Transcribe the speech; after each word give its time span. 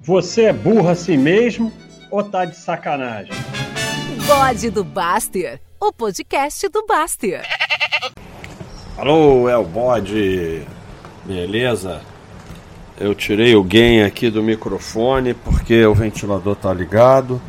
Você 0.00 0.44
é 0.44 0.52
burro 0.52 0.88
assim 0.88 1.16
mesmo 1.16 1.72
ou 2.08 2.22
tá 2.22 2.44
de 2.44 2.56
sacanagem? 2.56 3.32
Bode 4.26 4.70
do 4.70 4.84
Baster, 4.84 5.60
o 5.80 5.92
podcast 5.92 6.68
do 6.68 6.86
Baster. 6.86 7.42
Alô, 8.96 9.48
é 9.48 9.56
o 9.56 9.64
bode. 9.64 10.62
Beleza? 11.24 12.00
Eu 12.96 13.12
tirei 13.12 13.56
o 13.56 13.64
gain 13.64 14.02
aqui 14.02 14.30
do 14.30 14.40
microfone 14.40 15.34
porque 15.34 15.84
o 15.84 15.96
ventilador 15.96 16.54
tá 16.54 16.72
ligado, 16.72 17.42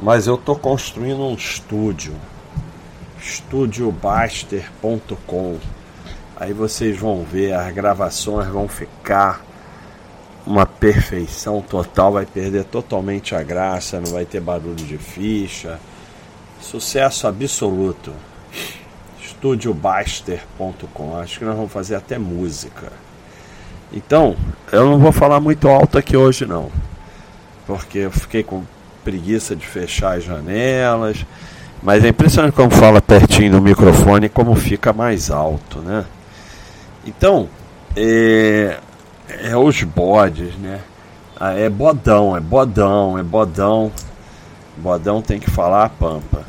mas 0.00 0.26
eu 0.26 0.36
tô 0.36 0.56
construindo 0.56 1.22
um 1.22 1.34
estúdio. 1.34 2.16
estudiobaster.com. 3.20 5.60
Aí 6.34 6.52
vocês 6.52 6.98
vão 6.98 7.22
ver, 7.22 7.54
as 7.54 7.72
gravações 7.72 8.48
vão 8.48 8.66
ficar 8.66 9.45
uma 10.46 10.64
perfeição 10.64 11.60
total, 11.60 12.12
vai 12.12 12.24
perder 12.24 12.64
totalmente 12.64 13.34
a 13.34 13.42
graça, 13.42 14.00
não 14.00 14.12
vai 14.12 14.24
ter 14.24 14.40
barulho 14.40 14.76
de 14.76 14.96
ficha. 14.96 15.80
Sucesso 16.60 17.26
absoluto. 17.26 18.12
estudiobaster.com. 19.20 21.16
Acho 21.16 21.40
que 21.40 21.44
nós 21.44 21.56
vamos 21.56 21.72
fazer 21.72 21.96
até 21.96 22.16
música. 22.16 22.92
Então, 23.92 24.36
eu 24.72 24.86
não 24.86 24.98
vou 24.98 25.12
falar 25.12 25.40
muito 25.40 25.68
alto 25.68 25.98
aqui 25.98 26.16
hoje 26.16 26.46
não. 26.46 26.70
Porque 27.66 27.98
eu 27.98 28.10
fiquei 28.10 28.42
com 28.42 28.62
preguiça 29.04 29.54
de 29.56 29.66
fechar 29.66 30.16
as 30.16 30.24
janelas. 30.24 31.24
Mas 31.82 32.04
é 32.04 32.08
impressionante 32.08 32.54
como 32.54 32.70
fala 32.70 33.02
pertinho 33.02 33.52
do 33.52 33.60
microfone 33.60 34.28
como 34.28 34.54
fica 34.54 34.92
mais 34.92 35.30
alto, 35.30 35.80
né? 35.80 36.04
Então, 37.06 37.48
é, 37.94 38.78
é 39.28 39.56
os 39.56 39.82
bodes, 39.82 40.54
né? 40.56 40.80
Ah, 41.38 41.52
é 41.52 41.68
bodão, 41.68 42.36
é 42.36 42.40
bodão, 42.40 43.18
é 43.18 43.22
bodão. 43.22 43.92
Bodão 44.76 45.22
tem 45.22 45.38
que 45.38 45.50
falar 45.50 45.84
a 45.84 45.88
pampa. 45.88 46.44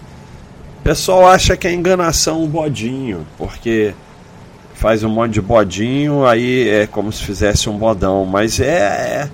O 0.79 0.83
pessoal 0.83 1.27
acha 1.27 1.57
que 1.57 1.67
é 1.67 1.73
enganação 1.73 2.43
o 2.43 2.47
bodinho, 2.47 3.27
porque 3.37 3.93
faz 4.73 5.03
um 5.03 5.09
monte 5.09 5.33
de 5.33 5.41
bodinho, 5.41 6.25
aí 6.25 6.69
é 6.69 6.87
como 6.87 7.11
se 7.11 7.23
fizesse 7.23 7.69
um 7.69 7.77
bodão, 7.77 8.25
mas 8.25 8.59
é 8.59 9.29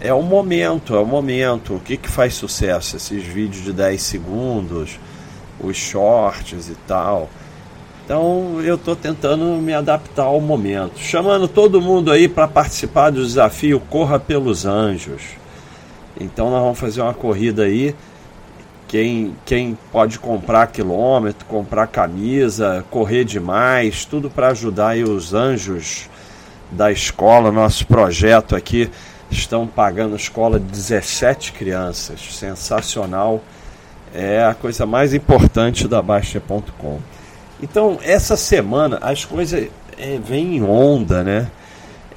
é, 0.00 0.08
é 0.08 0.14
o 0.14 0.22
momento, 0.22 0.94
é 0.94 0.98
o 0.98 1.06
momento. 1.06 1.76
O 1.76 1.80
que 1.80 1.96
que 1.96 2.08
faz 2.08 2.34
sucesso? 2.34 2.96
Esses 2.96 3.22
vídeos 3.22 3.64
de 3.64 3.72
10 3.72 4.02
segundos, 4.02 4.98
os 5.60 5.76
shorts 5.76 6.68
e 6.68 6.74
tal. 6.86 7.30
Então 8.10 8.60
eu 8.60 8.74
estou 8.74 8.96
tentando 8.96 9.44
me 9.62 9.72
adaptar 9.72 10.24
ao 10.24 10.40
momento, 10.40 10.98
chamando 10.98 11.46
todo 11.46 11.80
mundo 11.80 12.10
aí 12.10 12.26
para 12.26 12.48
participar 12.48 13.10
do 13.10 13.24
desafio 13.24 13.78
Corra 13.78 14.18
pelos 14.18 14.66
Anjos. 14.66 15.22
Então 16.20 16.50
nós 16.50 16.60
vamos 16.60 16.80
fazer 16.80 17.02
uma 17.02 17.14
corrida 17.14 17.62
aí. 17.62 17.94
Quem, 18.88 19.36
quem 19.44 19.78
pode 19.92 20.18
comprar 20.18 20.66
quilômetro, 20.66 21.46
comprar 21.46 21.86
camisa, 21.86 22.84
correr 22.90 23.24
demais, 23.24 24.04
tudo 24.04 24.28
para 24.28 24.48
ajudar 24.48 24.88
aí 24.88 25.04
os 25.04 25.32
anjos 25.32 26.10
da 26.68 26.90
escola. 26.90 27.52
Nosso 27.52 27.86
projeto 27.86 28.56
aqui 28.56 28.90
estão 29.30 29.68
pagando 29.68 30.16
escola 30.16 30.58
de 30.58 30.66
17 30.66 31.52
crianças. 31.52 32.20
Sensacional. 32.34 33.40
É 34.12 34.44
a 34.44 34.52
coisa 34.52 34.84
mais 34.84 35.14
importante 35.14 35.86
da 35.86 36.02
Baixa.com. 36.02 36.98
Então, 37.62 37.98
essa 38.02 38.36
semana 38.36 38.98
as 39.02 39.24
coisas 39.24 39.68
é, 39.98 40.18
vêm 40.18 40.56
em 40.56 40.62
onda, 40.62 41.22
né? 41.22 41.50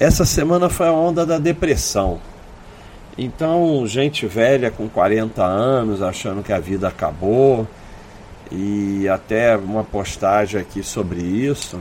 Essa 0.00 0.24
semana 0.24 0.68
foi 0.68 0.88
a 0.88 0.92
onda 0.92 1.24
da 1.24 1.38
depressão. 1.38 2.18
Então, 3.16 3.86
gente 3.86 4.26
velha 4.26 4.70
com 4.70 4.88
40 4.88 5.44
anos 5.44 6.02
achando 6.02 6.42
que 6.42 6.52
a 6.52 6.58
vida 6.58 6.88
acabou, 6.88 7.66
e 8.50 9.08
até 9.08 9.56
uma 9.56 9.84
postagem 9.84 10.60
aqui 10.60 10.82
sobre 10.82 11.20
isso, 11.20 11.78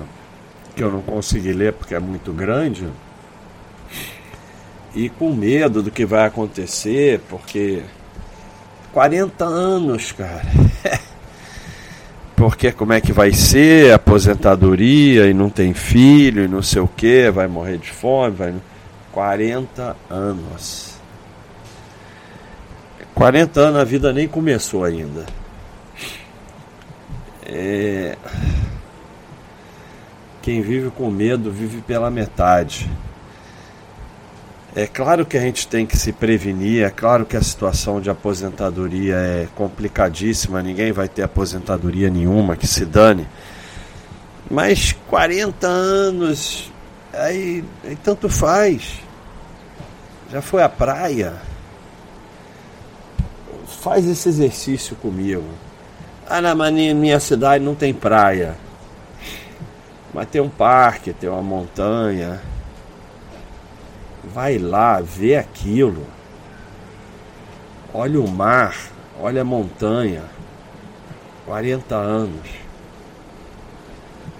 que 0.76 0.84
eu 0.84 0.92
não 0.92 1.02
consegui 1.02 1.54
ler 1.54 1.74
porque 1.74 1.96
é 1.96 2.00
muito 2.00 2.32
grande, 2.32 2.88
e 4.94 5.10
com 5.10 5.34
medo 5.34 5.82
do 5.82 5.90
que 5.90 6.06
vai 6.06 6.26
acontecer, 6.26 7.20
porque 7.30 7.84
40 8.92 9.44
anos, 9.44 10.12
cara. 10.12 10.44
porque 12.44 12.74
como 12.74 12.92
é 12.92 13.00
que 13.00 13.14
vai 13.14 13.32
ser 13.32 13.94
aposentadoria 13.94 15.28
e 15.28 15.34
não 15.34 15.50
tem 15.50 15.74
filho 15.74 16.44
e 16.44 16.48
não 16.50 16.62
sei 16.62 16.82
o 16.82 16.88
que, 16.90 17.32
vai 17.32 17.48
morrer 17.48 17.78
de 17.78 17.90
fome, 17.90 18.36
vai 18.36 18.54
40 19.14 19.96
anos. 20.10 20.98
40 23.16 23.62
anos 23.62 23.80
a 23.80 23.86
vida 23.86 24.12
nem 24.12 24.28
começou 24.28 24.84
ainda. 24.84 25.26
É... 27.46 28.18
Quem 30.42 30.62
vive 30.62 30.90
com 30.90 31.10
medo 31.10 31.50
vive 31.50 31.82
pela 31.82 32.12
metade. 32.12 32.92
É 34.76 34.88
claro 34.88 35.24
que 35.24 35.38
a 35.38 35.40
gente 35.40 35.68
tem 35.68 35.86
que 35.86 35.96
se 35.96 36.12
prevenir, 36.12 36.84
é 36.84 36.90
claro 36.90 37.28
que 37.28 37.38
a 37.38 37.44
situação 37.44 38.02
de 38.02 38.10
aposentadoria 38.10 39.16
é 39.16 39.48
complicadíssima, 39.54 40.64
ninguém 40.64 40.92
vai 40.92 41.08
ter 41.08 41.22
aposentadoria 41.22 42.10
nenhuma, 42.10 42.56
que 42.56 42.66
se 42.66 42.84
dane. 42.84 43.28
Mas 44.50 44.96
40 45.08 45.68
anos, 45.68 46.72
aí, 47.14 47.64
aí 47.84 47.96
tanto 47.98 48.28
faz. 48.28 49.00
Já 50.32 50.42
foi 50.42 50.64
à 50.64 50.70
praia. 50.70 51.36
Faz 53.68 54.08
esse 54.08 54.28
exercício 54.28 54.96
comigo. 54.96 55.46
Ah, 56.28 56.42
na 56.42 56.56
minha 56.56 57.20
cidade 57.20 57.64
não 57.64 57.76
tem 57.76 57.94
praia. 57.94 58.56
Mas 60.12 60.28
tem 60.30 60.42
um 60.42 60.50
parque, 60.50 61.14
tem 61.14 61.30
uma 61.30 61.44
montanha 61.44 62.42
Vai 64.24 64.58
lá, 64.58 65.02
vê 65.02 65.36
aquilo. 65.36 66.06
Olha 67.94 68.20
o 68.20 68.28
mar, 68.28 68.76
olha 69.20 69.42
a 69.42 69.46
montanha. 69.46 70.24
40 71.46 71.96
anos. 71.96 72.50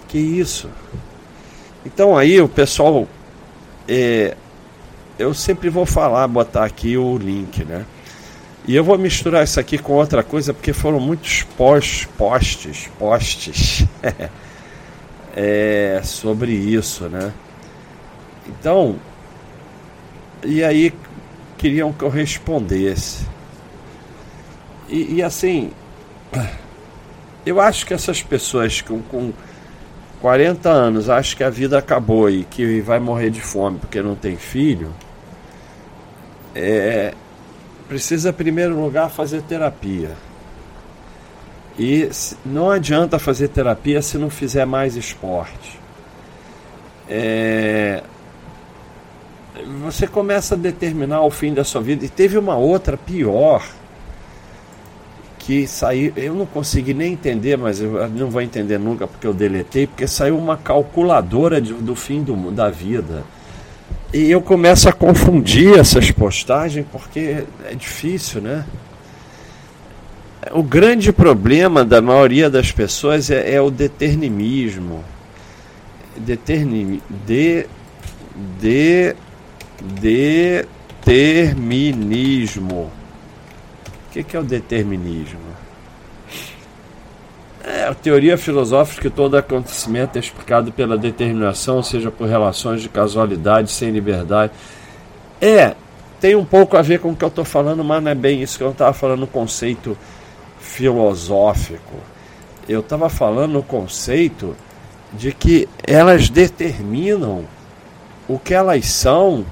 Que 0.08 0.18
isso? 0.18 0.70
Então 1.84 2.16
aí 2.16 2.40
o 2.40 2.48
pessoal. 2.48 3.06
É, 3.86 4.36
eu 5.18 5.34
sempre 5.34 5.68
vou 5.68 5.84
falar, 5.84 6.26
botar 6.26 6.64
aqui 6.64 6.96
o 6.96 7.18
link, 7.18 7.64
né? 7.64 7.84
E 8.66 8.74
eu 8.74 8.82
vou 8.82 8.96
misturar 8.96 9.44
isso 9.44 9.60
aqui 9.60 9.76
com 9.76 9.92
outra 9.92 10.22
coisa, 10.22 10.54
porque 10.54 10.72
foram 10.72 10.98
muitos 10.98 11.42
posts, 11.42 12.06
posts, 12.16 12.90
posts 12.98 13.84
é, 15.36 16.00
sobre 16.02 16.52
isso, 16.52 17.04
né? 17.10 17.32
Então, 18.48 18.96
e 20.44 20.62
aí 20.62 20.92
queriam 21.56 21.92
que 21.92 22.04
eu 22.04 22.08
respondesse. 22.08 23.26
E, 24.88 25.14
e 25.14 25.22
assim, 25.22 25.70
eu 27.44 27.60
acho 27.60 27.86
que 27.86 27.94
essas 27.94 28.22
pessoas 28.22 28.80
com, 28.80 29.00
com 29.02 29.32
40 30.20 30.68
anos 30.68 31.08
acham 31.08 31.36
que 31.36 31.44
a 31.44 31.50
vida 31.50 31.78
acabou 31.78 32.30
e 32.30 32.44
que 32.44 32.80
vai 32.80 32.98
morrer 32.98 33.30
de 33.30 33.40
fome 33.40 33.78
porque 33.78 34.00
não 34.00 34.14
tem 34.14 34.36
filho, 34.36 34.92
é, 36.54 37.12
precisa, 37.88 38.30
em 38.30 38.32
primeiro 38.32 38.80
lugar, 38.80 39.10
fazer 39.10 39.42
terapia. 39.42 40.12
E 41.78 42.08
não 42.46 42.70
adianta 42.70 43.18
fazer 43.18 43.48
terapia 43.48 44.00
se 44.00 44.16
não 44.16 44.30
fizer 44.30 44.64
mais 44.64 44.96
esporte. 44.96 45.80
É, 47.08 48.02
você 49.82 50.06
começa 50.06 50.54
a 50.54 50.58
determinar 50.58 51.22
o 51.22 51.30
fim 51.30 51.52
da 51.52 51.64
sua 51.64 51.80
vida. 51.80 52.04
E 52.04 52.08
teve 52.08 52.38
uma 52.38 52.56
outra 52.56 52.96
pior 52.96 53.62
que 55.38 55.66
saiu, 55.66 56.12
eu 56.16 56.34
não 56.34 56.46
consegui 56.46 56.94
nem 56.94 57.12
entender, 57.12 57.58
mas 57.58 57.78
eu 57.78 58.08
não 58.08 58.30
vou 58.30 58.40
entender 58.40 58.78
nunca 58.78 59.06
porque 59.06 59.26
eu 59.26 59.34
deletei, 59.34 59.86
porque 59.86 60.06
saiu 60.06 60.38
uma 60.38 60.56
calculadora 60.56 61.60
de, 61.60 61.74
do 61.74 61.94
fim 61.94 62.22
do, 62.22 62.50
da 62.50 62.70
vida. 62.70 63.24
E 64.12 64.30
eu 64.30 64.40
começo 64.40 64.88
a 64.88 64.92
confundir 64.92 65.78
essas 65.78 66.10
postagens 66.10 66.86
porque 66.90 67.44
é 67.64 67.74
difícil, 67.74 68.40
né? 68.40 68.64
O 70.52 70.62
grande 70.62 71.12
problema 71.12 71.84
da 71.84 72.00
maioria 72.00 72.48
das 72.48 72.70
pessoas 72.70 73.30
é, 73.30 73.54
é 73.54 73.60
o 73.60 73.70
determinismo. 73.70 75.04
Determin, 76.16 77.02
de, 77.26 77.66
de, 78.60 79.16
Determinismo. 80.00 82.90
O 84.08 84.12
que, 84.12 84.36
é 84.36 84.40
o 84.40 84.44
determinismo? 84.44 85.40
É 87.62 87.84
a 87.84 87.94
teoria 87.94 88.38
filosófica 88.38 89.02
que 89.02 89.10
todo 89.10 89.36
acontecimento 89.36 90.16
é 90.16 90.20
explicado 90.20 90.70
pela 90.70 90.96
determinação, 90.96 91.82
seja 91.82 92.10
por 92.10 92.28
relações 92.28 92.82
de 92.82 92.88
casualidade 92.88 93.72
sem 93.72 93.90
liberdade. 93.90 94.52
É, 95.40 95.74
tem 96.20 96.34
um 96.34 96.44
pouco 96.44 96.76
a 96.76 96.82
ver 96.82 97.00
com 97.00 97.10
o 97.10 97.16
que 97.16 97.24
eu 97.24 97.28
estou 97.28 97.44
falando, 97.44 97.84
mas 97.84 98.02
não 98.02 98.10
é 98.10 98.14
bem 98.14 98.42
isso 98.42 98.56
que 98.56 98.64
eu 98.64 98.70
estava 98.70 98.92
falando 98.92 99.26
conceito 99.26 99.96
filosófico. 100.58 101.96
Eu 102.68 102.80
estava 102.80 103.08
falando 103.08 103.52
no 103.52 103.62
conceito 103.62 104.56
de 105.12 105.32
que 105.32 105.68
elas 105.86 106.28
determinam 106.28 107.44
o 108.26 108.38
que 108.38 108.54
elas 108.54 108.86
são, 108.86 109.44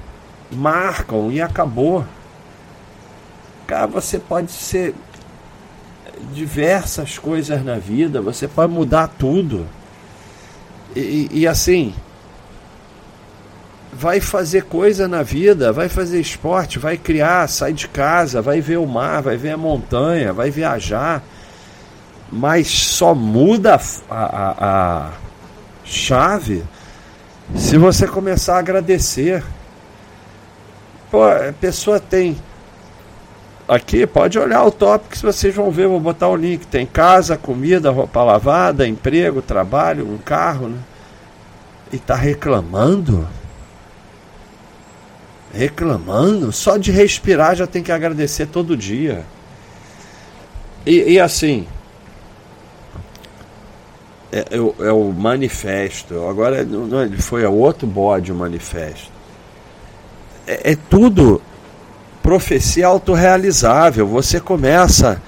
marcam 0.53 1.31
e 1.31 1.41
acabou. 1.41 2.05
Cara, 3.67 3.87
você 3.87 4.19
pode 4.19 4.51
ser 4.51 4.93
diversas 6.33 7.17
coisas 7.17 7.63
na 7.63 7.77
vida, 7.77 8.21
você 8.21 8.47
pode 8.47 8.71
mudar 8.71 9.07
tudo. 9.07 9.67
E, 10.95 11.27
e, 11.31 11.47
assim, 11.47 11.93
vai 13.91 14.19
fazer 14.19 14.63
coisa 14.63 15.07
na 15.07 15.23
vida, 15.23 15.71
vai 15.71 15.89
fazer 15.89 16.19
esporte, 16.19 16.77
vai 16.79 16.97
criar, 16.97 17.47
sai 17.47 17.73
de 17.73 17.87
casa, 17.87 18.41
vai 18.41 18.61
ver 18.61 18.77
o 18.77 18.85
mar, 18.85 19.21
vai 19.21 19.37
ver 19.37 19.51
a 19.51 19.57
montanha, 19.57 20.33
vai 20.33 20.51
viajar, 20.51 21.23
mas 22.31 22.67
só 22.67 23.15
muda 23.15 23.79
a, 24.09 24.15
a, 24.15 24.55
a 24.59 25.11
chave 25.83 26.63
se 27.55 27.77
você 27.77 28.07
começar 28.07 28.55
a 28.55 28.59
agradecer. 28.59 29.43
Pô, 31.13 31.25
a 31.25 31.53
pessoa 31.53 31.99
tem. 31.99 32.35
Aqui, 33.67 34.07
pode 34.07 34.39
olhar 34.39 34.63
o 34.63 34.71
tópico 34.71 35.11
que 35.11 35.21
vocês 35.21 35.53
vão 35.53 35.69
ver, 35.69 35.87
vou 35.87 35.99
botar 35.99 36.27
o 36.27 36.35
link. 36.35 36.65
Tem 36.65 36.87
casa, 36.87 37.37
comida, 37.37 37.91
roupa 37.91 38.23
lavada, 38.23 38.87
emprego, 38.87 39.39
trabalho, 39.39 40.11
um 40.11 40.17
carro, 40.17 40.69
né? 40.69 40.79
E 41.91 41.99
tá 41.99 42.15
reclamando? 42.15 43.27
Reclamando? 45.53 46.51
Só 46.51 46.77
de 46.77 46.91
respirar 46.91 47.55
já 47.57 47.67
tem 47.67 47.83
que 47.83 47.91
agradecer 47.91 48.47
todo 48.47 48.75
dia. 48.75 49.23
E, 50.83 51.11
e 51.11 51.19
assim, 51.19 51.67
é, 54.31 54.39
é, 54.39 54.87
é, 54.87 54.91
o 54.91 55.11
manifesto. 55.11 56.27
Agora 56.27 56.63
não, 56.63 57.03
ele 57.03 57.21
foi 57.21 57.45
a 57.45 57.51
outro 57.51 57.85
bode 57.85 58.31
o 58.31 58.35
manifesto. 58.35 59.22
É, 60.47 60.71
é 60.71 60.75
tudo 60.75 61.41
profecia 62.21 62.87
autorrealizável. 62.87 64.07
Você 64.07 64.39
começa 64.39 65.21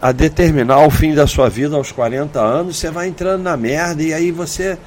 a 0.00 0.12
determinar 0.12 0.86
o 0.86 0.90
fim 0.90 1.14
da 1.14 1.26
sua 1.26 1.48
vida 1.48 1.76
aos 1.76 1.90
40 1.90 2.40
anos, 2.40 2.76
você 2.76 2.90
vai 2.90 3.08
entrando 3.08 3.42
na 3.42 3.56
merda 3.56 4.02
e 4.02 4.12
aí 4.12 4.30
você. 4.30 4.78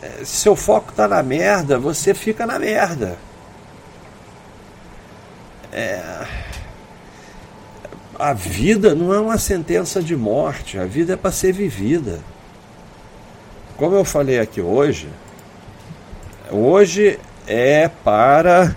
É, 0.00 0.24
seu 0.24 0.54
foco 0.54 0.90
está 0.90 1.08
na 1.08 1.22
merda, 1.22 1.78
você 1.78 2.14
fica 2.14 2.46
na 2.46 2.58
merda. 2.58 3.16
É, 5.72 6.26
a 8.18 8.32
vida 8.32 8.94
não 8.94 9.12
é 9.12 9.20
uma 9.20 9.38
sentença 9.38 10.02
de 10.02 10.16
morte, 10.16 10.78
a 10.78 10.84
vida 10.84 11.14
é 11.14 11.16
para 11.16 11.32
ser 11.32 11.52
vivida. 11.52 12.20
Como 13.76 13.94
eu 13.94 14.04
falei 14.04 14.40
aqui 14.40 14.60
hoje, 14.60 15.08
hoje 16.50 17.18
é 17.48 17.88
para 17.88 18.76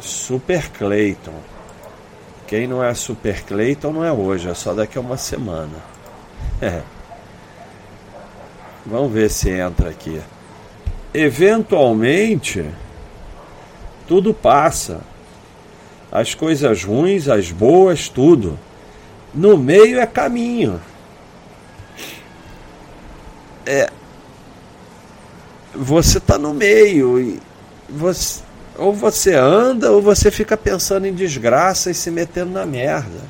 Super 0.00 0.68
Clayton. 0.70 1.34
Quem 2.46 2.66
não 2.66 2.82
é 2.82 2.92
Super 2.92 3.42
Clayton 3.44 3.92
não 3.92 4.04
é 4.04 4.12
hoje, 4.12 4.48
é 4.48 4.54
só 4.54 4.74
daqui 4.74 4.98
a 4.98 5.00
uma 5.00 5.16
semana. 5.16 5.78
É. 6.60 6.82
Vamos 8.84 9.12
ver 9.12 9.30
se 9.30 9.48
entra 9.48 9.90
aqui. 9.90 10.20
Eventualmente, 11.14 12.68
tudo 14.08 14.34
passa 14.34 15.00
as 16.10 16.34
coisas 16.34 16.82
ruins, 16.82 17.28
as 17.28 17.52
boas, 17.52 18.08
tudo. 18.08 18.58
No 19.32 19.56
meio 19.56 20.00
é 20.00 20.06
caminho. 20.06 20.80
É, 23.64 23.88
você 25.74 26.18
está 26.18 26.36
no 26.36 26.52
meio 26.52 27.20
e 27.20 27.40
você, 27.92 28.42
ou 28.78 28.92
você 28.92 29.34
anda 29.34 29.90
ou 29.90 30.00
você 30.00 30.30
fica 30.30 30.56
pensando 30.56 31.06
em 31.06 31.12
desgraça 31.12 31.90
e 31.90 31.94
se 31.94 32.10
metendo 32.10 32.52
na 32.52 32.66
merda. 32.66 33.20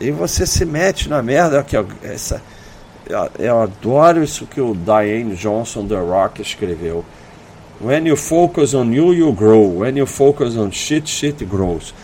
E 0.00 0.10
você 0.10 0.46
se 0.46 0.64
mete 0.64 1.08
na 1.08 1.22
merda. 1.22 1.60
Aqui, 1.60 1.76
essa, 2.02 2.42
eu, 3.06 3.30
eu 3.38 3.60
adoro 3.60 4.22
isso 4.22 4.46
que 4.46 4.60
o 4.60 4.74
Diane 4.74 5.36
Johnson 5.36 5.86
The 5.86 5.96
Rock 5.96 6.40
escreveu. 6.40 7.04
When 7.80 8.06
you 8.06 8.16
focus 8.16 8.74
on 8.74 8.92
you, 8.92 9.12
you 9.12 9.32
grow. 9.32 9.78
When 9.80 9.98
you 9.98 10.06
focus 10.06 10.56
on 10.56 10.70
shit, 10.70 11.08
shit 11.08 11.44
grows. 11.44 11.94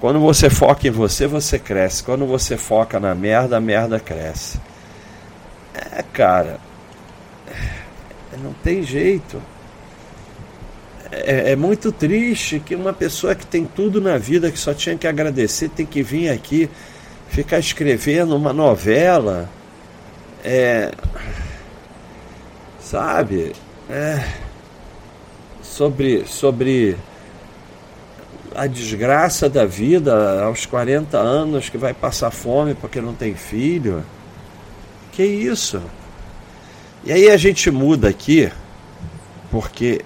Quando 0.00 0.20
você 0.20 0.50
foca 0.50 0.86
em 0.86 0.90
você, 0.90 1.26
você 1.26 1.58
cresce. 1.58 2.02
Quando 2.02 2.26
você 2.26 2.56
foca 2.56 3.00
na 3.00 3.14
merda, 3.14 3.56
a 3.56 3.60
merda 3.60 3.98
cresce. 3.98 4.58
É, 5.74 6.02
cara. 6.12 6.58
Não 8.42 8.52
tem 8.62 8.82
jeito. 8.82 9.40
É, 11.12 11.52
é, 11.52 11.56
muito 11.56 11.92
triste 11.92 12.60
que 12.60 12.74
uma 12.74 12.92
pessoa 12.92 13.34
que 13.34 13.46
tem 13.46 13.64
tudo 13.64 14.00
na 14.00 14.18
vida, 14.18 14.50
que 14.50 14.58
só 14.58 14.74
tinha 14.74 14.96
que 14.96 15.06
agradecer, 15.06 15.68
tem 15.68 15.86
que 15.86 16.02
vir 16.02 16.30
aqui 16.30 16.68
ficar 17.28 17.58
escrevendo 17.58 18.36
uma 18.36 18.52
novela. 18.52 19.48
É. 20.44 20.92
Sabe? 22.80 23.52
É 23.88 24.46
sobre, 25.76 26.24
sobre 26.26 26.96
a 28.54 28.66
desgraça 28.66 29.46
da 29.50 29.66
vida 29.66 30.42
aos 30.42 30.64
40 30.64 31.18
anos 31.18 31.68
que 31.68 31.76
vai 31.76 31.92
passar 31.92 32.30
fome 32.30 32.74
porque 32.74 32.98
não 32.98 33.14
tem 33.14 33.34
filho. 33.34 34.02
Que 35.12 35.22
isso? 35.22 35.82
E 37.04 37.12
aí 37.12 37.30
a 37.30 37.36
gente 37.36 37.70
muda 37.70 38.08
aqui, 38.08 38.50
porque 39.50 40.02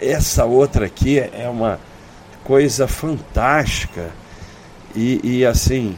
essa 0.00 0.44
outra 0.44 0.86
aqui 0.86 1.18
é 1.18 1.48
uma 1.48 1.78
coisa 2.42 2.86
fantástica. 2.86 4.10
E, 4.94 5.20
e 5.22 5.46
assim, 5.46 5.96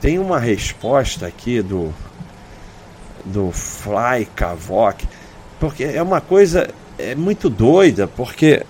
tem 0.00 0.18
uma 0.18 0.38
resposta 0.38 1.26
aqui 1.26 1.62
do, 1.62 1.92
do 3.24 3.52
Fly 3.52 4.26
Kavok, 4.34 5.06
porque 5.58 5.84
é 5.84 6.02
uma 6.02 6.20
coisa 6.20 6.68
é 6.98 7.14
muito 7.14 7.48
doida, 7.48 8.06
porque 8.06 8.64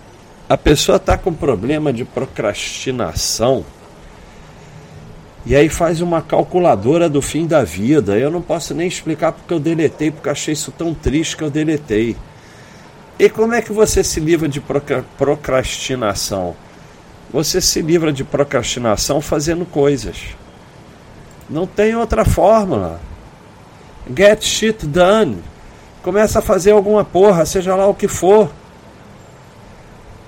a 0.49 0.57
pessoa 0.57 0.97
está 0.97 1.17
com 1.17 1.33
problema 1.33 1.93
de 1.93 2.05
procrastinação 2.05 3.65
e 5.45 5.57
aí 5.57 5.69
faz 5.69 6.01
uma 6.01 6.21
calculadora 6.21 7.09
do 7.09 7.23
fim 7.23 7.47
da 7.47 7.65
vida. 7.65 8.19
Eu 8.19 8.31
não 8.31 8.43
posso 8.43 8.75
nem 8.75 8.87
explicar 8.87 9.33
porque 9.33 9.53
eu 9.53 9.61
deletei, 9.61 10.11
porque 10.11 10.29
achei 10.29 10.53
isso 10.53 10.71
tão 10.71 10.93
triste 10.93 11.37
que 11.37 11.43
eu 11.43 11.51
deletei. 11.51 12.17
E 13.19 13.29
como 13.29 13.55
é 13.55 13.61
que 13.61 13.73
você 13.73 14.03
se 14.03 14.19
livra 14.21 14.49
de 14.49 14.63
procrastinação? 15.19 16.57
Você 17.33 17.61
se 17.61 17.81
livra 17.81 18.13
de 18.13 18.25
procrastinação 18.25 19.21
fazendo 19.21 19.65
coisas. 19.65 20.37
Não 21.49 21.67
tem 21.67 21.95
outra 21.95 22.25
fórmula. 22.25 23.01
Get 24.17 24.43
shit 24.43 24.87
done. 24.87 25.39
Começa 26.03 26.39
a 26.39 26.43
fazer 26.43 26.73
alguma 26.73 27.05
porra, 27.05 27.45
seja 27.45 27.75
lá 27.77 27.87
o 27.87 27.95
que 27.95 28.09
for. 28.09 28.51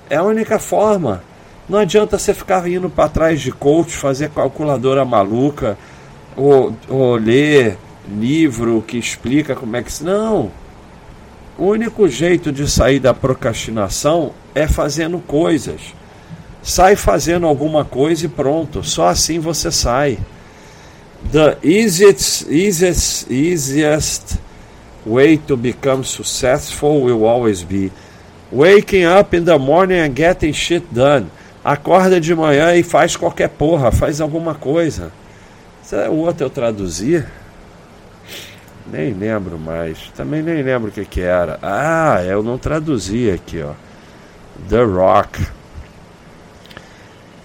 É 0.09 0.17
a 0.17 0.23
única 0.23 0.59
forma. 0.59 1.23
Não 1.67 1.79
adianta 1.79 2.19
você 2.19 2.33
ficar 2.33 2.67
indo 2.69 2.89
para 2.89 3.09
trás 3.09 3.41
de 3.41 3.51
coach, 3.51 3.95
fazer 3.95 4.29
calculadora 4.29 5.03
maluca, 5.03 5.77
ou, 6.35 6.75
ou 6.87 7.15
ler 7.15 7.77
livro 8.07 8.83
que 8.85 8.97
explica 8.97 9.55
como 9.55 9.75
é 9.75 9.81
que. 9.81 9.91
se. 9.91 10.03
Não! 10.03 10.51
O 11.57 11.65
único 11.65 12.07
jeito 12.07 12.51
de 12.51 12.67
sair 12.67 12.99
da 12.99 13.13
procrastinação 13.13 14.31
é 14.55 14.67
fazendo 14.67 15.19
coisas. 15.19 15.81
Sai 16.63 16.95
fazendo 16.95 17.45
alguma 17.45 17.85
coisa 17.85 18.25
e 18.25 18.29
pronto. 18.29 18.83
Só 18.83 19.07
assim 19.07 19.39
você 19.39 19.71
sai. 19.71 20.17
The 21.31 21.57
easiest, 21.63 22.47
easiest, 22.49 23.31
easiest 23.31 24.39
way 25.05 25.37
to 25.37 25.55
become 25.55 26.03
successful 26.03 27.03
will 27.03 27.25
always 27.25 27.63
be 27.63 27.91
waking 28.51 29.05
up 29.05 29.35
in 29.35 29.45
the 29.45 29.57
morning 29.57 29.99
and 29.99 30.15
getting 30.15 30.53
shit 30.53 30.85
done. 30.91 31.27
Acorda 31.63 32.19
de 32.19 32.35
manhã 32.35 32.75
e 32.75 32.83
faz 32.83 33.15
qualquer 33.15 33.49
porra, 33.49 33.91
faz 33.91 34.19
alguma 34.19 34.55
coisa. 34.55 35.11
É 35.91 36.09
o 36.09 36.13
outro 36.13 36.45
eu 36.45 36.49
traduzi? 36.49 37.23
Nem 38.91 39.13
lembro 39.13 39.57
mais. 39.57 40.11
Também 40.15 40.41
nem 40.41 40.61
lembro 40.61 40.89
o 40.89 40.91
que, 40.91 41.05
que 41.05 41.21
era. 41.21 41.57
Ah, 41.61 42.21
eu 42.23 42.43
não 42.43 42.57
traduzi 42.57 43.31
aqui, 43.31 43.61
ó. 43.61 43.73
The 44.69 44.83
Rock. 44.83 45.45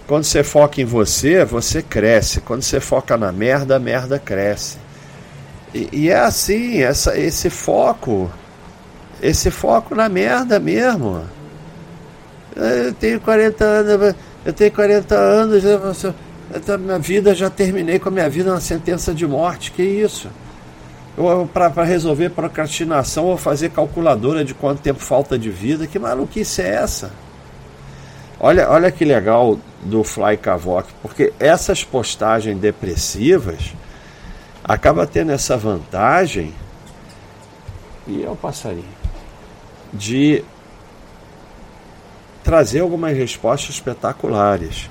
Quando 0.05 0.23
você 0.23 0.43
foca 0.43 0.81
em 0.81 0.85
você, 0.85 1.45
você 1.45 1.81
cresce. 1.81 2.41
Quando 2.41 2.63
você 2.63 2.79
foca 2.79 3.15
na 3.15 3.31
merda, 3.31 3.75
a 3.75 3.79
merda 3.79 4.19
cresce. 4.19 4.77
E, 5.73 5.87
e, 5.93 6.09
é 6.09 6.19
assim, 6.19 6.81
essa, 6.81 7.17
esse 7.17 7.49
foco, 7.49 8.31
esse 9.21 9.51
foco 9.51 9.93
na 9.93 10.09
merda 10.09 10.59
mesmo. 10.59 11.23
Eu 12.55 12.93
tenho 12.93 13.21
40 13.21 13.63
anos, 13.63 14.15
eu 14.43 14.53
tenho 14.53 14.71
40 14.71 15.15
anos, 15.15 15.63
eu, 15.63 15.79
eu, 16.67 16.79
minha 16.79 16.97
vida 16.97 17.35
já 17.35 17.49
terminei 17.49 17.99
com 17.99 18.09
a 18.09 18.11
minha 18.11 18.29
vida 18.29 18.49
uma 18.49 18.59
sentença 18.59 19.13
de 19.13 19.27
morte. 19.27 19.71
Que 19.71 19.83
isso? 19.83 20.29
Para 21.53 21.83
resolver 21.83 22.29
procrastinação 22.29 23.25
ou 23.25 23.37
fazer 23.37 23.71
calculadora 23.71 24.45
de 24.45 24.53
quanto 24.53 24.81
tempo 24.81 24.99
falta 24.99 25.37
de 25.37 25.49
vida. 25.49 25.85
Que 25.85 25.99
maluquice 25.99 26.61
é 26.61 26.75
essa? 26.75 27.11
Olha, 28.39 28.69
olha 28.69 28.89
que 28.89 29.03
legal 29.03 29.59
do 29.83 30.03
Fly 30.03 30.37
Cavoc, 30.37 30.87
porque 31.01 31.33
essas 31.39 31.83
postagens 31.83 32.57
depressivas 32.57 33.73
acaba 34.63 35.05
tendo 35.05 35.31
essa 35.31 35.57
vantagem 35.57 36.53
e 38.07 38.23
é 38.23 38.29
o 38.29 38.35
passarinho 38.35 38.99
de 39.93 40.43
trazer 42.43 42.79
algumas 42.79 43.15
respostas 43.15 43.75
espetaculares. 43.75 44.89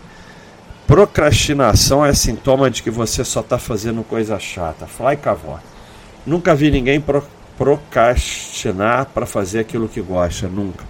Procrastinação 0.87 2.05
é 2.05 2.13
sintoma 2.15 2.71
de 2.71 2.83
que 2.83 2.91
você 2.91 3.25
só 3.25 3.41
está 3.41 3.59
fazendo 3.59 4.03
coisa 4.03 4.39
chata. 4.39 4.87
Fly 4.87 5.17
Cavoc. 5.17 5.61
Nunca 6.29 6.55
vi 6.55 6.71
ninguém 6.71 7.01
pro 7.01 7.25
procrastinar 7.57 9.07
para 9.07 9.25
fazer 9.25 9.61
aquilo 9.61 9.89
que 9.89 10.03
gosta, 10.03 10.47
nunca. 10.47 10.85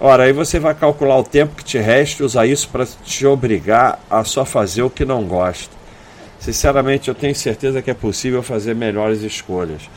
Ora, 0.00 0.24
aí 0.24 0.32
você 0.32 0.58
vai 0.58 0.74
calcular 0.74 1.16
o 1.16 1.22
tempo 1.22 1.54
que 1.54 1.64
te 1.64 1.78
resta 1.78 2.22
e 2.22 2.26
usar 2.26 2.46
isso 2.46 2.68
para 2.68 2.84
te 2.84 3.24
obrigar 3.24 4.00
a 4.10 4.24
só 4.24 4.44
fazer 4.44 4.82
o 4.82 4.90
que 4.90 5.04
não 5.04 5.22
gosta. 5.22 5.72
Sinceramente, 6.40 7.06
eu 7.08 7.14
tenho 7.14 7.34
certeza 7.34 7.80
que 7.80 7.92
é 7.92 7.94
possível 7.94 8.42
fazer 8.42 8.74
melhores 8.74 9.22
escolhas. 9.22 9.88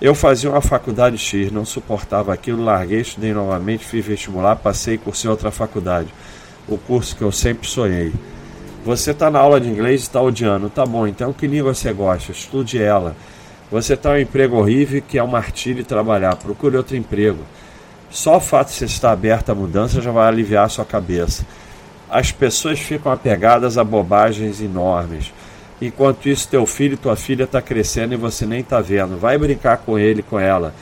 Eu 0.00 0.14
fazia 0.14 0.48
uma 0.50 0.62
faculdade 0.62 1.18
X, 1.18 1.52
não 1.52 1.66
suportava 1.66 2.32
aquilo, 2.32 2.64
larguei, 2.64 3.02
estudei 3.02 3.34
novamente, 3.34 3.84
fiz 3.84 4.04
vestibular, 4.04 4.56
passei 4.56 4.94
e 4.94 4.98
cursei 4.98 5.30
outra 5.30 5.50
faculdade. 5.50 6.08
O 6.66 6.78
curso 6.78 7.14
que 7.14 7.22
eu 7.22 7.30
sempre 7.30 7.68
sonhei. 7.68 8.10
Você 8.86 9.10
está 9.10 9.30
na 9.30 9.38
aula 9.38 9.60
de 9.60 9.68
inglês 9.68 10.00
e 10.00 10.04
está 10.04 10.20
odiando. 10.22 10.70
Tá 10.70 10.86
bom, 10.86 11.06
então 11.06 11.30
que 11.30 11.46
língua 11.46 11.74
você 11.74 11.92
gosta? 11.92 12.32
Estude 12.32 12.82
ela. 12.82 13.14
Você 13.74 13.94
está 13.94 14.10
em 14.10 14.18
um 14.18 14.22
emprego 14.22 14.56
horrível 14.56 15.02
que 15.02 15.18
é 15.18 15.24
um 15.24 15.26
martírio 15.26 15.84
trabalhar. 15.84 16.36
Procure 16.36 16.76
outro 16.76 16.96
emprego. 16.96 17.40
Só 18.08 18.36
o 18.36 18.40
fato 18.40 18.68
de 18.68 18.74
você 18.74 18.84
estar 18.84 19.10
aberto 19.10 19.50
à 19.50 19.54
mudança 19.54 20.00
já 20.00 20.12
vai 20.12 20.28
aliviar 20.28 20.66
a 20.66 20.68
sua 20.68 20.84
cabeça. 20.84 21.44
As 22.08 22.30
pessoas 22.30 22.78
ficam 22.78 23.10
apegadas 23.10 23.76
a 23.76 23.82
bobagens 23.82 24.60
enormes. 24.60 25.32
Enquanto 25.82 26.28
isso, 26.28 26.46
teu 26.46 26.64
filho 26.66 26.94
e 26.94 26.96
tua 26.96 27.16
filha 27.16 27.42
está 27.42 27.60
crescendo 27.60 28.14
e 28.14 28.16
você 28.16 28.46
nem 28.46 28.60
está 28.60 28.80
vendo. 28.80 29.18
Vai 29.18 29.36
brincar 29.36 29.78
com 29.78 29.98
ele, 29.98 30.22
com 30.22 30.38
ela. 30.38 30.72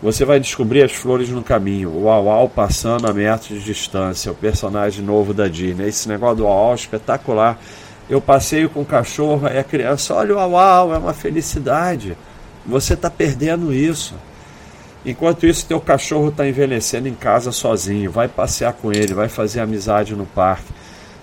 Você 0.00 0.24
vai 0.24 0.38
descobrir 0.38 0.84
as 0.84 0.92
flores 0.92 1.30
no 1.30 1.42
caminho. 1.42 1.90
O 1.90 2.04
Uau 2.04 2.48
passando 2.48 3.08
a 3.08 3.12
metros 3.12 3.58
de 3.58 3.64
distância. 3.64 4.30
O 4.30 4.36
personagem 4.36 5.04
novo 5.04 5.34
da 5.34 5.48
Disney. 5.48 5.88
Esse 5.88 6.08
negócio 6.08 6.36
do 6.36 6.44
Uau 6.44 6.76
espetacular. 6.76 7.58
Eu 8.10 8.20
passeio 8.20 8.68
com 8.68 8.80
o 8.80 8.84
cachorro, 8.84 9.46
aí 9.46 9.56
a 9.56 9.62
criança, 9.62 10.12
olha 10.14 10.36
o 10.36 10.50
Uau, 10.50 10.92
é 10.92 10.98
uma 10.98 11.14
felicidade. 11.14 12.18
Você 12.66 12.94
está 12.94 13.08
perdendo 13.08 13.72
isso. 13.72 14.16
Enquanto 15.06 15.46
isso, 15.46 15.64
teu 15.64 15.80
cachorro 15.80 16.28
está 16.28 16.46
envelhecendo 16.46 17.06
em 17.06 17.14
casa 17.14 17.52
sozinho. 17.52 18.10
Vai 18.10 18.26
passear 18.26 18.72
com 18.72 18.90
ele, 18.90 19.14
vai 19.14 19.28
fazer 19.28 19.60
amizade 19.60 20.16
no 20.16 20.26
parque, 20.26 20.72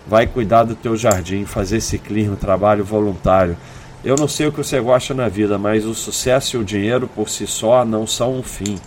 vai 0.07 0.25
cuidar 0.25 0.63
do 0.63 0.75
teu 0.75 0.95
jardim, 0.95 1.43
fazer 1.43 1.81
ciclismo, 1.81 2.37
trabalho 2.37 2.85
voluntário. 2.85 3.57
Eu 4.01 4.15
não 4.15 4.27
sei 4.27 4.47
o 4.47 4.51
que 4.53 4.59
você 4.59 4.79
gosta 4.79 5.13
na 5.13 5.27
vida, 5.27 5.57
mas 5.57 5.83
o 5.85 5.93
sucesso 5.93 6.55
e 6.55 6.59
o 6.61 6.63
dinheiro 6.63 7.05
por 7.05 7.27
si 7.27 7.45
só 7.45 7.83
não 7.83 8.07
são 8.07 8.33
um 8.33 8.43
fim. 8.43 8.79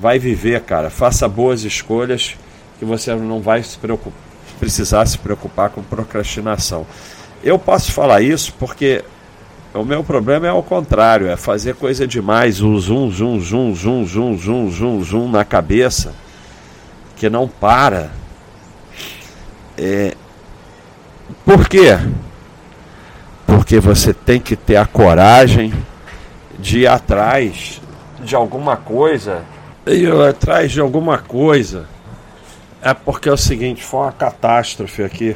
Vai 0.00 0.18
viver, 0.18 0.62
cara. 0.62 0.90
Faça 0.90 1.28
boas 1.28 1.62
escolhas 1.62 2.36
que 2.76 2.84
você 2.84 3.14
não 3.14 3.40
vai 3.40 3.62
se 3.62 3.78
precisar 4.54 5.06
se 5.06 5.18
preocupar 5.18 5.70
com 5.70 5.82
procrastinação. 5.82 6.86
Eu 7.42 7.58
posso 7.58 7.92
falar 7.92 8.22
isso 8.22 8.54
porque 8.58 9.04
o 9.74 9.84
meu 9.84 10.04
problema 10.04 10.46
é 10.46 10.50
ao 10.50 10.62
contrário, 10.62 11.26
é 11.26 11.36
fazer 11.36 11.74
coisa 11.74 12.06
demais, 12.06 12.60
um 12.60 12.78
zoom, 12.78 13.10
zoom, 13.10 13.40
zoom, 13.40 13.74
zoom, 13.74 14.06
zoom, 14.06 14.38
zoom, 14.38 14.70
zoom, 14.70 15.02
zoom 15.02 15.28
na 15.28 15.44
cabeça, 15.44 16.14
que 17.16 17.28
não 17.28 17.48
para. 17.48 18.10
É... 19.76 20.14
Por 21.44 21.68
quê? 21.68 21.98
Porque 23.46 23.80
você 23.80 24.14
tem 24.14 24.40
que 24.40 24.54
ter 24.54 24.76
a 24.76 24.86
coragem 24.86 25.72
de 26.58 26.80
ir 26.80 26.86
atrás 26.86 27.80
de 28.22 28.36
alguma 28.36 28.76
coisa. 28.76 29.42
Ir 29.86 30.12
atrás 30.12 30.70
de 30.70 30.80
alguma 30.80 31.18
coisa. 31.18 31.86
É 32.86 32.92
porque 32.92 33.30
é 33.30 33.32
o 33.32 33.36
seguinte, 33.36 33.82
foi 33.82 34.00
uma 34.00 34.12
catástrofe 34.12 35.02
aqui. 35.02 35.34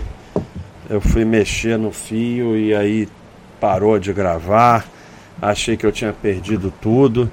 Eu 0.87 1.01
fui 1.01 1.25
mexer 1.25 1.79
no 1.79 1.91
fio 1.91 2.55
e 2.55 2.75
aí 2.75 3.09
parou 3.59 3.99
de 3.99 4.13
gravar, 4.13 4.87
achei 5.41 5.75
que 5.75 5.87
eu 5.87 5.91
tinha 5.91 6.13
perdido 6.13 6.71
tudo. 6.71 7.31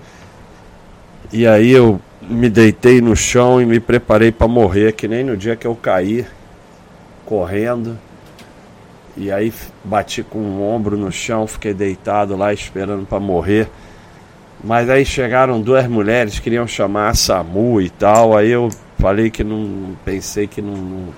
E 1.33 1.45
aí 1.45 1.69
eu 1.69 1.99
me 2.21 2.49
deitei 2.49 3.01
no 3.01 3.13
chão 3.13 3.61
e 3.61 3.65
me 3.65 3.77
preparei 3.77 4.31
para 4.31 4.47
morrer, 4.47 4.93
que 4.93 5.05
nem 5.05 5.21
no 5.21 5.35
dia 5.35 5.57
que 5.57 5.67
eu 5.67 5.75
caí 5.75 6.25
correndo. 7.25 7.99
E 9.17 9.29
aí 9.29 9.51
bati 9.83 10.23
com 10.23 10.39
o 10.39 10.63
ombro 10.63 10.95
no 10.95 11.11
chão, 11.11 11.45
fiquei 11.45 11.73
deitado 11.73 12.37
lá 12.37 12.53
esperando 12.53 13.05
para 13.05 13.19
morrer. 13.19 13.67
Mas 14.63 14.89
aí 14.89 15.05
chegaram 15.05 15.59
duas 15.59 15.85
mulheres, 15.89 16.39
queriam 16.39 16.65
chamar 16.65 17.09
a 17.09 17.13
SAMU 17.13 17.81
e 17.81 17.89
tal. 17.89 18.37
Aí 18.37 18.49
eu 18.49 18.69
falei 19.05 19.29
que 19.29 19.43
não 19.43 19.95
pensei 20.03 20.47
que 20.47 20.63
não, 20.63 21.09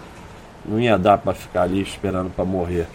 não 0.65 0.77
ia 0.77 0.97
dar 0.97 1.17
para 1.19 1.33
ficar 1.33 1.61
ali 1.61 1.81
esperando 1.81 2.29
para 2.29 2.43
morrer. 2.43 2.85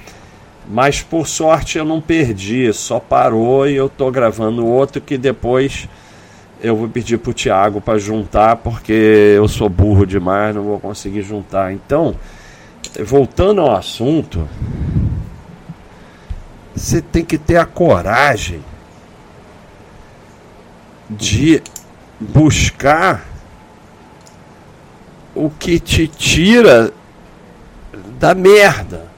Mas 0.69 1.01
por 1.01 1.27
sorte 1.27 1.79
eu 1.79 1.85
não 1.85 1.99
perdi, 1.99 2.71
só 2.75 3.01
parou 3.01 3.67
e 3.67 3.75
eu 3.75 3.89
tô 3.89 4.11
gravando 4.11 4.67
outro 4.67 5.01
que 5.01 5.17
depois 5.17 5.89
eu 6.61 6.77
vou 6.77 6.91
pedir 6.91 7.17
pro 7.17 7.33
Thiago 7.33 7.81
para 7.81 7.99
juntar, 7.99 8.57
porque 8.57 8.93
eu 9.35 9.49
sou 9.49 9.67
burro 9.67 10.07
demais, 10.07 10.55
não 10.55 10.63
vou 10.63 10.79
conseguir 10.79 11.23
juntar. 11.23 11.73
Então, 11.73 12.15
voltando 13.03 13.63
ao 13.63 13.75
assunto, 13.75 14.47
você 16.77 17.01
tem 17.01 17.25
que 17.25 17.39
ter 17.39 17.57
a 17.57 17.65
coragem 17.65 18.61
de 21.09 21.63
buscar 22.21 23.32
o 25.35 25.51
que 25.51 25.79
te 25.79 26.07
tira 26.07 26.93
da 28.19 28.35
merda. 28.35 29.11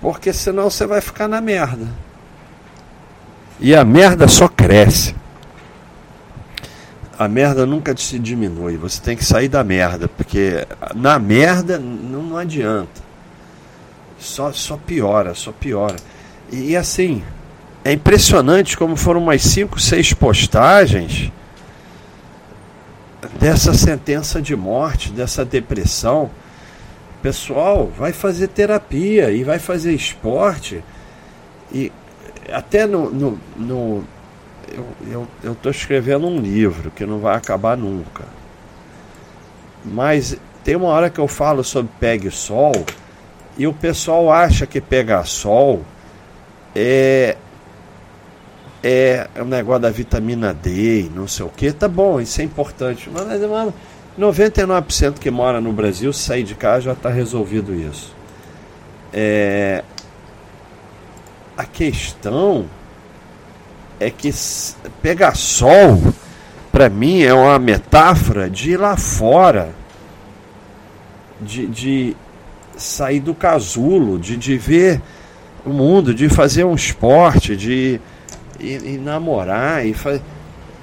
Porque 0.00 0.32
senão 0.32 0.70
você 0.70 0.86
vai 0.86 1.00
ficar 1.00 1.28
na 1.28 1.40
merda. 1.40 1.86
E 3.60 3.74
a 3.74 3.84
merda 3.84 4.28
só 4.28 4.46
cresce. 4.46 5.14
A 7.18 7.26
merda 7.26 7.66
nunca 7.66 7.96
se 7.96 8.18
diminui. 8.18 8.76
Você 8.76 9.00
tem 9.00 9.16
que 9.16 9.24
sair 9.24 9.48
da 9.48 9.64
merda. 9.64 10.06
Porque 10.06 10.66
na 10.94 11.18
merda 11.18 11.78
não, 11.78 12.22
não 12.22 12.36
adianta. 12.36 13.02
Só, 14.18 14.52
só 14.52 14.76
piora, 14.76 15.34
só 15.34 15.50
piora. 15.50 15.96
E, 16.52 16.70
e 16.70 16.76
assim, 16.76 17.24
é 17.84 17.92
impressionante 17.92 18.76
como 18.76 18.94
foram 18.96 19.20
umas 19.20 19.42
5, 19.42 19.80
6 19.80 20.12
postagens 20.14 21.32
dessa 23.40 23.74
sentença 23.74 24.40
de 24.40 24.54
morte, 24.54 25.10
dessa 25.10 25.44
depressão 25.44 26.30
pessoal 27.22 27.86
vai 27.86 28.12
fazer 28.12 28.48
terapia 28.48 29.30
e 29.30 29.42
vai 29.42 29.58
fazer 29.58 29.92
esporte. 29.92 30.82
E 31.72 31.92
até 32.52 32.86
no, 32.86 33.10
no, 33.10 33.38
no 33.56 34.04
eu 35.42 35.52
estou 35.52 35.70
escrevendo 35.70 36.26
um 36.26 36.38
livro 36.38 36.90
que 36.90 37.04
não 37.06 37.18
vai 37.18 37.36
acabar 37.36 37.76
nunca. 37.76 38.24
Mas 39.84 40.36
tem 40.62 40.76
uma 40.76 40.88
hora 40.88 41.10
que 41.10 41.18
eu 41.18 41.28
falo 41.28 41.64
sobre 41.64 41.90
pegue 41.98 42.30
sol 42.30 42.84
e 43.56 43.66
o 43.66 43.72
pessoal 43.72 44.30
acha 44.30 44.66
que 44.66 44.80
pegar 44.80 45.24
sol 45.24 45.82
é 46.74 47.36
é 48.82 49.28
o 49.40 49.44
negócio 49.44 49.82
da 49.82 49.90
vitamina 49.90 50.54
D 50.54 51.10
não 51.14 51.26
sei 51.26 51.44
o 51.44 51.48
que, 51.48 51.72
tá 51.72 51.88
bom, 51.88 52.20
isso 52.20 52.40
é 52.40 52.44
importante, 52.44 53.10
mas, 53.12 53.26
mas 53.26 53.74
99% 54.18 55.18
que 55.18 55.30
mora 55.30 55.60
no 55.60 55.72
Brasil, 55.72 56.12
sair 56.12 56.42
de 56.42 56.54
casa 56.54 56.82
já 56.82 56.92
está 56.92 57.08
resolvido 57.08 57.74
isso. 57.74 58.14
É... 59.12 59.84
A 61.56 61.64
questão 61.64 62.66
é 64.00 64.10
que 64.10 64.30
pegar 65.02 65.36
sol, 65.36 66.12
para 66.70 66.88
mim, 66.88 67.22
é 67.22 67.32
uma 67.32 67.58
metáfora 67.58 68.48
de 68.50 68.72
ir 68.72 68.76
lá 68.76 68.96
fora, 68.96 69.70
de, 71.40 71.66
de 71.66 72.16
sair 72.76 73.20
do 73.20 73.34
casulo, 73.34 74.18
de, 74.18 74.36
de 74.36 74.56
ver 74.56 75.00
o 75.64 75.70
mundo, 75.70 76.14
de 76.14 76.28
fazer 76.28 76.64
um 76.64 76.74
esporte, 76.74 77.56
de 77.56 78.00
ir, 78.58 78.84
ir 78.84 78.98
namorar, 78.98 79.86
e 79.86 79.94
fazer... 79.94 80.22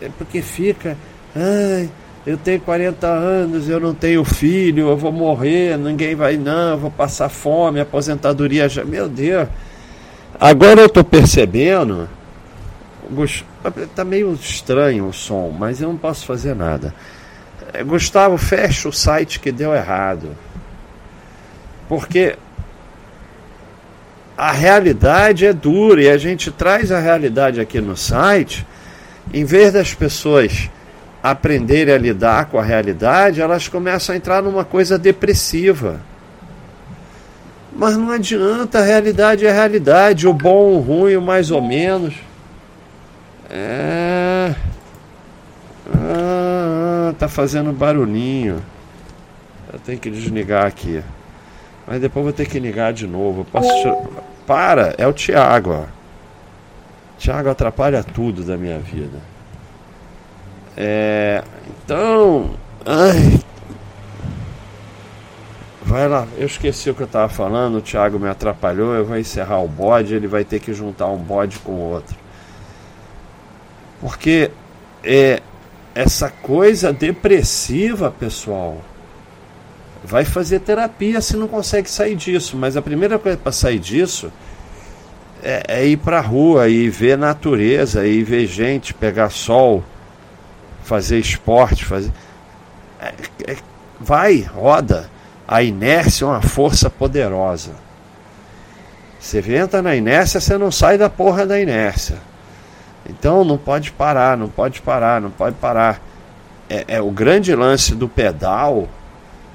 é 0.01 0.09
porque 0.17 0.41
fica. 0.41 0.97
Ai, 1.35 1.89
eu 2.25 2.37
tenho 2.37 2.59
40 2.61 3.07
anos, 3.07 3.69
eu 3.69 3.79
não 3.79 3.93
tenho 3.93 4.23
filho, 4.23 4.89
eu 4.89 4.97
vou 4.97 5.11
morrer, 5.11 5.77
ninguém 5.77 6.15
vai 6.15 6.37
não, 6.37 6.71
eu 6.71 6.77
vou 6.77 6.91
passar 6.91 7.29
fome, 7.29 7.79
aposentadoria 7.79 8.67
já. 8.67 8.83
Meu 8.83 9.07
Deus. 9.07 9.47
Agora 10.39 10.81
eu 10.81 10.87
estou 10.87 11.03
percebendo. 11.03 12.09
Está 13.77 14.03
meio 14.03 14.33
estranho 14.33 15.07
o 15.07 15.13
som, 15.13 15.55
mas 15.57 15.81
eu 15.81 15.89
não 15.89 15.97
posso 15.97 16.25
fazer 16.25 16.55
nada. 16.55 16.93
É, 17.73 17.83
Gustavo, 17.83 18.37
fecha 18.37 18.89
o 18.89 18.93
site 18.93 19.39
que 19.39 19.51
deu 19.51 19.73
errado. 19.73 20.29
Porque 21.87 22.35
a 24.37 24.51
realidade 24.51 25.45
é 25.45 25.53
dura 25.53 26.01
e 26.01 26.09
a 26.09 26.17
gente 26.17 26.51
traz 26.51 26.91
a 26.91 26.99
realidade 26.99 27.61
aqui 27.61 27.79
no 27.79 27.95
site, 27.95 28.65
em 29.33 29.45
vez 29.45 29.71
das 29.73 29.93
pessoas 29.93 30.69
aprenderem 31.23 31.93
a 31.93 31.97
lidar 31.97 32.45
com 32.45 32.59
a 32.59 32.63
realidade, 32.63 33.41
elas 33.41 33.67
começam 33.67 34.13
a 34.13 34.17
entrar 34.17 34.43
numa 34.43 34.63
coisa 34.63 34.97
depressiva. 34.97 35.99
Mas 37.75 37.97
não 37.97 38.11
adianta, 38.11 38.79
a 38.79 38.83
realidade 38.83 39.45
é 39.45 39.49
a 39.49 39.53
realidade, 39.53 40.27
o 40.27 40.33
bom, 40.33 40.73
o 40.73 40.79
ruim, 40.79 41.15
o 41.15 41.21
mais 41.21 41.51
ou 41.51 41.61
menos. 41.61 42.13
É. 43.49 44.55
Ah, 45.93 47.13
tá 47.17 47.27
fazendo 47.27 47.73
barulhinho. 47.73 48.63
Eu 49.73 49.79
tenho 49.79 49.99
que 49.99 50.09
desligar 50.09 50.65
aqui. 50.65 51.03
Mas 51.87 52.01
depois 52.01 52.23
vou 52.23 52.33
ter 52.33 52.47
que 52.47 52.59
ligar 52.59 52.93
de 52.93 53.07
novo. 53.07 53.45
posso. 53.45 53.67
Para, 54.45 54.93
é 54.97 55.07
o 55.07 55.13
Thiago, 55.13 55.71
ó. 55.71 55.85
Thiago 57.17 57.49
atrapalha 57.49 58.03
tudo 58.03 58.43
da 58.43 58.57
minha 58.57 58.79
vida. 58.79 59.17
É, 60.77 61.43
então, 61.67 62.51
ai, 62.85 63.39
vai 65.81 66.07
lá, 66.07 66.27
eu 66.37 66.45
esqueci 66.45 66.89
o 66.89 66.93
que 66.93 67.01
eu 67.01 67.05
estava 67.05 67.29
falando, 67.29 67.77
o 67.77 67.81
Thiago 67.81 68.19
me 68.19 68.27
atrapalhou, 68.27 68.93
eu 68.93 69.05
vou 69.05 69.17
encerrar 69.17 69.59
o 69.59 69.67
bode, 69.67 70.13
ele 70.13 70.27
vai 70.27 70.43
ter 70.43 70.59
que 70.59 70.73
juntar 70.73 71.07
um 71.07 71.17
bode 71.17 71.59
com 71.59 71.71
o 71.71 71.91
outro. 71.91 72.15
Porque 74.01 74.51
é 75.01 75.41
essa 75.93 76.29
coisa 76.29 76.91
depressiva, 76.91 78.11
pessoal, 78.11 78.81
vai 80.05 80.23
fazer 80.23 80.59
terapia 80.59 81.19
se 81.19 81.35
não 81.35 81.47
consegue 81.47 81.89
sair 81.89 82.15
disso, 82.15 82.55
mas 82.55 82.77
a 82.77 82.81
primeira 82.81 83.17
coisa 83.19 83.37
para 83.37 83.51
sair 83.51 83.79
disso 83.79 84.31
é, 85.43 85.63
é 85.67 85.85
ir 85.85 85.97
para 85.97 86.19
a 86.19 86.21
rua 86.21 86.69
e 86.69 86.89
ver 86.89 87.17
natureza, 87.17 88.05
e 88.07 88.23
ver 88.23 88.47
gente, 88.47 88.93
pegar 88.93 89.29
sol, 89.29 89.83
fazer 90.83 91.19
esporte, 91.19 91.85
fazer. 91.85 92.11
É, 92.99 93.13
é, 93.51 93.57
vai, 93.99 94.41
roda. 94.41 95.09
A 95.47 95.61
inércia 95.61 96.25
é 96.25 96.27
uma 96.27 96.41
força 96.41 96.89
poderosa. 96.89 97.71
Você 99.19 99.39
entra 99.55 99.81
na 99.81 99.95
inércia, 99.95 100.39
você 100.39 100.57
não 100.57 100.71
sai 100.71 100.97
da 100.97 101.09
porra 101.09 101.45
da 101.45 101.59
inércia. 101.59 102.17
Então 103.07 103.43
não 103.43 103.57
pode 103.57 103.91
parar, 103.91 104.35
não 104.37 104.49
pode 104.49 104.81
parar, 104.81 105.21
não 105.21 105.29
pode 105.29 105.55
parar. 105.57 106.01
É, 106.67 106.85
é 106.87 107.01
o 107.01 107.11
grande 107.11 107.53
lance 107.53 107.93
do 107.93 108.09
pedal, 108.09 108.89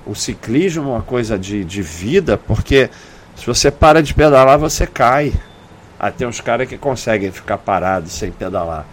o 0.06 0.14
ciclismo 0.14 0.84
é 0.84 0.92
uma 0.94 1.02
coisa 1.02 1.38
de, 1.38 1.64
de 1.64 1.82
vida, 1.82 2.36
porque 2.36 2.90
se 3.36 3.46
você 3.46 3.70
para 3.70 4.02
de 4.02 4.12
pedalar, 4.12 4.58
você 4.58 4.86
cai. 4.86 5.32
Ah, 5.98 6.10
tem 6.10 6.26
uns 6.26 6.40
caras 6.40 6.68
que 6.68 6.76
conseguem 6.76 7.30
ficar 7.30 7.58
parados 7.58 8.12
sem 8.12 8.30
pedalar. 8.30 8.86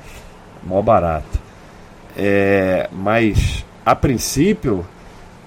Mó 0.64 0.82
barato. 0.82 1.40
É, 2.18 2.90
mas 2.92 3.66
a 3.86 3.96
princípio, 3.96 4.86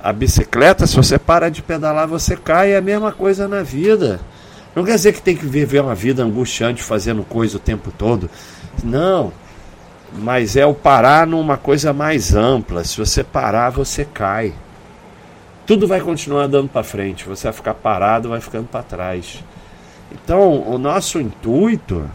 a 0.03 0.13
bicicleta, 0.13 0.87
se 0.87 0.97
você 0.97 1.19
para 1.19 1.51
de 1.51 1.63
pedalar, 1.63 2.07
você 2.09 2.37
cai. 2.37 2.73
É 2.73 2.77
a 2.79 2.83
mesma 2.83 3.13
coisa 3.13 3.47
na 3.47 3.63
vida. 3.63 4.21
Não 4.75 4.85
quer 4.85 4.95
dizer 4.95 5.13
que 5.13 5.21
tem 5.21 5.37
que 5.37 5.47
viver 5.47 5.81
uma 5.81 5.95
vida 5.95 6.23
angustiante 6.23 6.83
fazendo 6.83 7.23
coisa 7.25 7.57
o 7.57 7.61
tempo 7.61 7.91
todo. 7.91 8.31
Não. 8.83 9.33
Mas 10.13 10.57
é 10.57 10.65
o 10.65 10.75
parar 10.75 11.27
numa 11.27 11.57
coisa 11.57 11.93
mais 11.93 12.35
ampla. 12.35 12.85
Se 12.85 12.97
você 12.97 13.23
parar, 13.23 13.71
você 13.71 14.05
cai. 14.05 14.55
Tudo 15.71 15.87
vai 15.87 16.01
continuar 16.01 16.49
dando 16.49 16.69
para 16.69 16.83
frente. 16.83 17.29
Você 17.29 17.45
vai 17.45 17.53
ficar 17.53 17.75
parado, 17.75 18.29
vai 18.29 18.41
ficando 18.41 18.67
para 18.67 18.83
trás. 18.83 19.39
Então, 20.11 20.69
o 20.69 20.77
nosso 20.77 21.21
intuito 21.21 22.11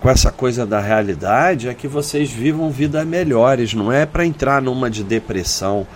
com 0.00 0.10
essa 0.10 0.32
coisa 0.32 0.66
da 0.66 0.80
realidade 0.80 1.68
é 1.68 1.74
que 1.74 1.86
vocês 1.86 2.32
vivam 2.32 2.68
vidas 2.68 3.06
melhores, 3.06 3.72
não 3.74 3.92
é 3.92 4.04
para 4.04 4.26
entrar 4.26 4.60
numa 4.60 4.90
de 4.90 5.04
depressão 5.04 5.86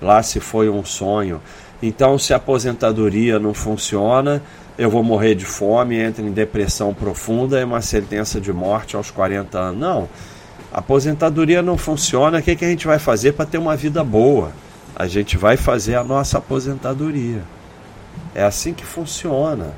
lá 0.00 0.22
se 0.22 0.40
foi 0.40 0.70
um 0.70 0.86
sonho. 0.86 1.38
Então, 1.82 2.18
se 2.18 2.32
a 2.32 2.38
aposentadoria 2.38 3.38
não 3.38 3.52
funciona, 3.52 4.42
eu 4.78 4.88
vou 4.88 5.02
morrer 5.02 5.34
de 5.34 5.44
fome, 5.44 5.98
entro 5.98 6.24
em 6.24 6.32
depressão 6.32 6.94
profunda 6.94 7.60
e 7.60 7.64
uma 7.64 7.82
sentença 7.82 8.40
de 8.40 8.54
morte 8.54 8.96
aos 8.96 9.10
40 9.10 9.58
anos. 9.58 9.78
Não. 9.78 10.08
Aposentadoria 10.72 11.62
não 11.62 11.76
funciona, 11.76 12.38
o 12.38 12.42
que, 12.42 12.54
que 12.54 12.64
a 12.64 12.68
gente 12.68 12.86
vai 12.86 12.98
fazer 12.98 13.32
para 13.32 13.44
ter 13.44 13.58
uma 13.58 13.76
vida 13.76 14.04
boa? 14.04 14.52
A 14.94 15.06
gente 15.06 15.36
vai 15.36 15.56
fazer 15.56 15.96
a 15.96 16.04
nossa 16.04 16.38
aposentadoria. 16.38 17.42
É 18.34 18.42
assim 18.44 18.72
que 18.72 18.84
funciona. 18.84 19.74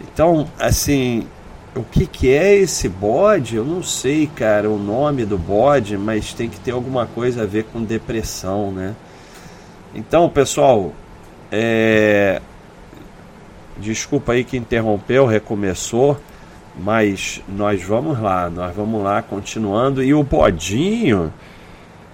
Então, 0.00 0.48
assim, 0.58 1.26
o 1.76 1.82
que, 1.82 2.06
que 2.06 2.32
é 2.32 2.54
esse 2.56 2.88
bode? 2.88 3.56
Eu 3.56 3.64
não 3.64 3.82
sei, 3.82 4.26
cara, 4.26 4.70
o 4.70 4.78
nome 4.78 5.24
do 5.24 5.36
bode, 5.36 5.98
mas 5.98 6.32
tem 6.32 6.48
que 6.48 6.58
ter 6.58 6.70
alguma 6.70 7.06
coisa 7.06 7.42
a 7.42 7.46
ver 7.46 7.64
com 7.64 7.82
depressão, 7.82 8.72
né? 8.72 8.94
Então, 9.94 10.28
pessoal, 10.28 10.92
é... 11.52 12.40
desculpa 13.76 14.32
aí 14.32 14.44
que 14.44 14.56
interrompeu, 14.56 15.26
recomeçou, 15.26 16.18
mas 16.78 17.42
nós 17.48 17.82
vamos 17.82 18.20
lá, 18.20 18.48
nós 18.48 18.74
vamos 18.74 19.02
lá 19.02 19.20
continuando. 19.20 20.02
E 20.02 20.14
o 20.14 20.22
bodinho 20.22 21.32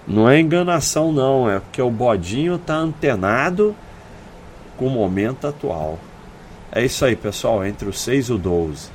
não 0.07 0.29
é 0.29 0.39
enganação, 0.39 1.11
não, 1.11 1.49
é 1.49 1.59
porque 1.59 1.81
o 1.81 1.91
bodinho 1.91 2.55
está 2.55 2.75
antenado 2.75 3.75
com 4.77 4.87
o 4.87 4.89
momento 4.89 5.47
atual. 5.47 5.99
É 6.71 6.83
isso 6.83 7.05
aí, 7.05 7.15
pessoal, 7.15 7.65
entre 7.65 7.87
o 7.87 7.93
6 7.93 8.27
e 8.27 8.33
o 8.33 8.37
12. 8.37 8.89